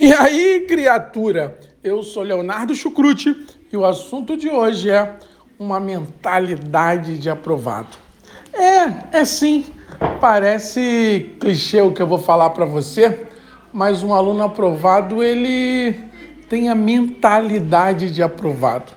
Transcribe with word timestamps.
E 0.00 0.14
aí, 0.14 0.64
criatura? 0.66 1.58
Eu 1.84 2.02
sou 2.02 2.22
Leonardo 2.22 2.74
Chucrute 2.74 3.36
e 3.70 3.76
o 3.76 3.84
assunto 3.84 4.34
de 4.34 4.48
hoje 4.48 4.88
é 4.88 5.16
uma 5.58 5.78
mentalidade 5.78 7.18
de 7.18 7.28
aprovado. 7.28 7.98
É, 8.50 9.18
é 9.18 9.24
sim. 9.26 9.66
Parece 10.18 11.36
clichê 11.38 11.82
o 11.82 11.92
que 11.92 12.00
eu 12.00 12.06
vou 12.06 12.16
falar 12.16 12.48
para 12.48 12.64
você, 12.64 13.26
mas 13.74 14.02
um 14.02 14.14
aluno 14.14 14.42
aprovado, 14.42 15.22
ele 15.22 16.00
tem 16.48 16.70
a 16.70 16.74
mentalidade 16.74 18.10
de 18.10 18.22
aprovado. 18.22 18.92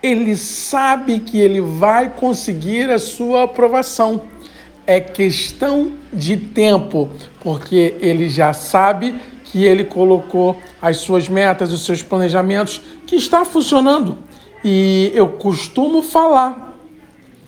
Ele 0.00 0.36
sabe 0.36 1.18
que 1.18 1.40
ele 1.40 1.60
vai 1.60 2.10
conseguir 2.10 2.92
a 2.92 3.00
sua 3.00 3.42
aprovação. 3.42 4.22
É 4.86 5.00
questão 5.00 5.92
de 6.12 6.36
tempo, 6.36 7.10
porque 7.40 7.96
ele 8.00 8.28
já 8.28 8.52
sabe 8.52 9.14
que 9.44 9.64
ele 9.64 9.84
colocou 9.84 10.60
as 10.80 10.98
suas 10.98 11.28
metas, 11.28 11.72
os 11.72 11.84
seus 11.84 12.02
planejamentos, 12.02 12.80
que 13.06 13.16
está 13.16 13.44
funcionando. 13.44 14.18
E 14.64 15.12
eu 15.14 15.28
costumo 15.28 16.02
falar 16.02 16.76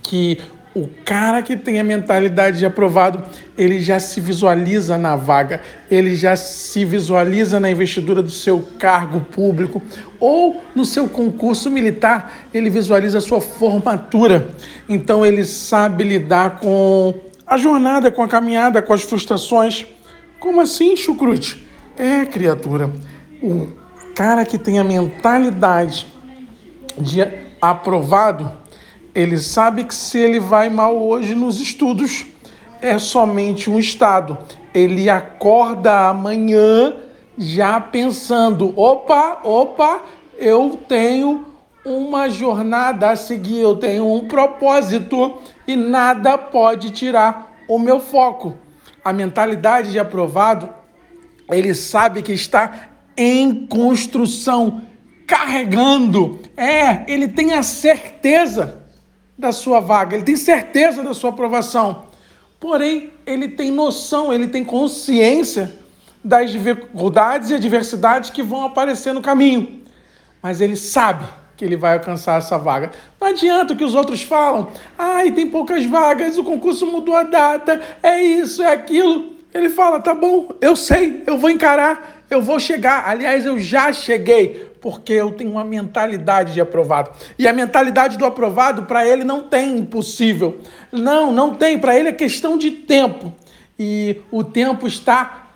que 0.03 0.39
o 0.77 0.91
cara 1.07 1.41
que 1.41 1.57
tem 1.57 1.81
a 1.81 1.85
mentalidade 1.85 2.59
de 2.59 2.67
aprovado, 2.67 3.25
ele 3.57 3.81
já 3.81 3.99
se 3.99 4.21
visualiza 4.21 4.99
na 4.99 5.17
vaga, 5.17 5.63
ele 5.91 6.15
já 6.15 6.37
se 6.37 6.85
visualiza 6.85 7.59
na 7.59 7.71
investidura 7.71 8.23
do 8.23 8.31
seu 8.31 8.63
cargo 8.79 9.23
público 9.23 9.83
ou 10.21 10.63
no 10.75 10.85
seu 10.85 11.09
concurso 11.09 11.71
militar, 11.71 12.47
ele 12.53 12.69
visualiza 12.69 13.17
a 13.17 13.23
sua 13.23 13.41
formatura. 13.41 14.51
Então 14.87 15.25
ele 15.25 15.47
sabe 15.47 16.05
lidar 16.05 16.61
com 16.61 17.15
a 17.47 17.57
jornada, 17.57 18.11
com 18.11 18.23
a 18.23 18.29
caminhada, 18.29 18.83
com 18.83 18.93
as 18.93 19.01
frustrações. 19.01 19.87
Como 20.39 20.61
assim, 20.61 20.95
Chucrute? 20.95 21.67
É, 21.97 22.27
criatura, 22.27 22.93
o 23.43 23.69
cara 24.15 24.45
que 24.45 24.59
tem 24.59 24.79
a 24.79 24.85
mentalidade 24.85 26.07
de 26.99 27.27
aprovado, 27.63 28.53
ele 29.17 29.39
sabe 29.39 29.83
que 29.85 29.95
se 29.95 30.19
ele 30.19 30.39
vai 30.39 30.69
mal 30.69 30.95
hoje 30.95 31.35
nos 31.35 31.59
estudos, 31.59 32.27
é 32.83 32.99
somente 32.99 33.71
um 33.71 33.79
estado. 33.79 34.37
Ele 34.75 35.09
acorda 35.09 36.11
amanhã 36.11 36.95
já 37.39 37.81
pensando: 37.81 38.79
opa, 38.79 39.41
opa, 39.43 40.03
eu 40.37 40.79
tenho 40.87 41.47
uma 41.83 42.29
jornada 42.29 43.09
a 43.09 43.17
seguir, 43.17 43.61
eu 43.61 43.77
tenho 43.77 44.07
um 44.13 44.29
propósito 44.29 45.39
e 45.67 45.75
nada 45.75 46.37
pode 46.37 46.91
tirar 46.91 47.55
o 47.67 47.79
meu 47.79 47.99
foco. 47.99 48.59
A 49.03 49.15
mentalidade 49.15 49.93
de 49.93 49.99
aprovado 49.99 50.69
ele 51.51 51.75
sabe 51.75 52.21
que 52.21 52.35
está 52.35 52.89
em 53.17 53.67
construção, 53.67 54.83
carregando. 55.27 56.39
É, 56.55 57.11
ele 57.11 57.29
tem 57.29 57.55
a 57.55 57.63
certeza 57.63 58.85
da 59.39 59.53
sua 59.53 59.81
vaga, 59.81 60.17
ele 60.17 60.25
tem 60.25 60.37
certeza 60.37 61.03
da 61.03 61.13
sua 61.13 61.31
aprovação. 61.31 62.07
Porém, 62.59 63.13
ele 63.27 63.49
tem 63.49 63.71
noção, 63.71 64.33
ele 64.33 64.49
tem 64.49 64.65
consciência 64.65 65.73
das 66.25 66.51
dificuldades 66.51 67.51
e 67.51 67.55
adversidades 67.55 68.31
que 68.31 68.43
vão 68.43 68.65
aparecer 68.65 69.13
no 69.13 69.21
caminho. 69.21 69.83
Mas 70.43 70.61
ele 70.61 70.77
sabe 70.77 71.25
que 71.57 71.65
ele 71.65 71.77
vai 71.77 71.95
alcançar 71.95 72.39
essa 72.39 72.59
vaga. 72.59 72.91
Não 73.21 73.29
adianta 73.29 73.73
o 73.73 73.77
que 73.77 73.85
os 73.85 73.95
outros 73.95 74.23
falam. 74.23 74.69
Ai, 74.99 75.31
tem 75.33 75.49
poucas 75.49 75.85
vagas, 75.85 76.37
o 76.37 76.45
concurso 76.45 76.87
mudou 76.87 77.15
a 77.15 77.23
data, 77.23 77.81
é 78.03 78.23
isso, 78.23 78.63
é 78.63 78.73
aquilo. 78.73 79.37
Ele 79.53 79.71
fala: 79.71 80.01
tá 80.01 80.15
bom, 80.15 80.49
eu 80.61 80.77
sei, 80.77 81.23
eu 81.27 81.39
vou 81.39 81.49
encarar, 81.49 82.25
eu 82.29 82.43
vou 82.43 82.61
chegar. 82.61 83.09
Aliás, 83.09 83.47
eu 83.47 83.59
já 83.59 83.93
cheguei, 83.93 84.66
porque 84.81 85.13
eu 85.13 85.33
tenho 85.33 85.51
uma 85.51 85.65
mentalidade 85.65 86.55
de 86.55 86.61
aprovado. 86.61 87.11
E 87.39 87.47
a 87.47 87.53
mentalidade 87.53 88.17
do 88.17 88.25
aprovado, 88.25 88.85
para 88.85 89.07
ele, 89.07 89.25
não 89.25 89.43
tem 89.43 89.79
impossível. 89.79 90.61
Não, 90.93 91.33
não 91.33 91.55
tem. 91.55 91.79
Para 91.79 91.99
ele 91.99 92.09
é 92.09 92.13
questão 92.13 92.57
de 92.57 92.71
tempo. 92.71 93.33
E 93.79 94.21
o 94.31 94.43
tempo 94.43 94.87
está 94.87 95.47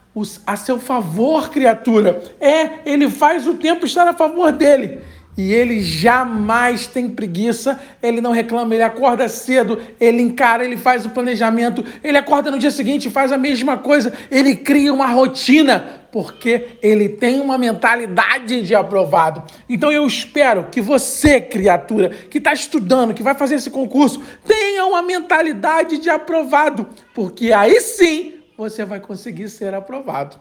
a 0.47 0.57
seu 0.57 0.79
favor, 0.79 1.51
criatura. 1.51 2.23
É, 2.41 2.81
ele 2.85 3.09
faz 3.09 3.47
o 3.47 3.55
tempo 3.55 3.87
estar 3.87 4.07
a 4.09 4.13
favor 4.13 4.53
dele. 4.53 5.01
E 5.39 5.55
ele 5.55 5.81
jamais 5.81 6.87
tem 6.87 7.09
preguiça, 7.09 7.81
ele 8.03 8.21
não 8.21 8.33
reclama, 8.33 8.75
ele 8.75 8.83
acorda 8.83 9.29
cedo, 9.29 9.81
ele 9.99 10.21
encara, 10.21 10.65
ele 10.65 10.77
faz 10.77 11.07
o 11.07 11.11
planejamento, 11.11 11.85
ele 12.03 12.19
acorda 12.19 12.51
no 12.51 12.59
dia 12.59 12.71
seguinte 12.71 13.09
faz 13.09 13.33
a 13.33 13.39
mesma 13.39 13.79
coisa, 13.79 14.13
ele 14.31 14.57
cria 14.57 14.93
uma 14.93 15.07
rotina, 15.07 16.00
porque 16.13 16.79
ele 16.83 17.09
tem 17.09 17.41
uma 17.41 17.57
mentalidade 17.57 18.63
de 18.63 18.75
aprovado. 18.75 19.43
Então 19.69 19.93
eu 19.93 20.07
espero 20.07 20.65
que 20.65 20.81
você, 20.81 21.41
criatura, 21.41 22.11
que 22.11 22.39
está 22.39 22.53
estudando, 22.53 23.15
que 23.15 23.23
vai 23.23 23.35
fazer 23.35 23.57
esse 23.57 23.71
concurso, 23.71 24.23
tenha 24.45 24.87
uma 24.87 25.03
mentalidade 25.03 25.99
de 25.99 26.11
aprovado, 26.11 26.89
porque 27.15 27.53
aí 27.53 27.81
sim 27.81 28.35
você 28.57 28.85
vai 28.85 29.01
conseguir 29.01 29.49
ser 29.49 29.75
aprovado. 29.75 30.37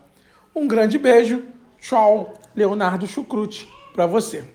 Um 0.56 0.68
grande 0.68 0.98
beijo, 0.98 1.44
tchau, 1.80 2.34
Leonardo 2.56 3.08
Chucrute, 3.08 3.70
para 3.94 4.06
você. 4.06 4.44